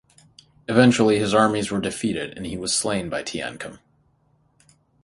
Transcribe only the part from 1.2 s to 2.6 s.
armies were defeated and he